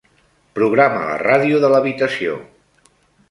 Programa 0.59 1.03
la 1.09 1.19
ràdio 1.23 1.61
de 1.65 1.71
l'habitació. 1.75 2.39